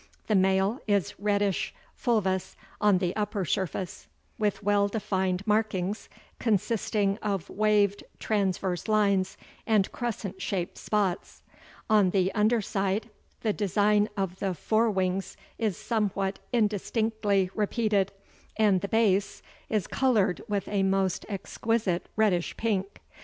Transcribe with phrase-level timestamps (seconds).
[0.25, 4.07] The male is reddish fulvous on the upper surface,
[4.39, 9.37] with well defined markings consisting of waved transverse lines
[9.67, 11.43] and crescent shaped spots.
[11.87, 13.11] On the under side
[13.41, 18.11] the design of the fore wings is somewhat indistinctly repeated,
[18.57, 23.01] and the base is colored with a most exquisite reddish pink.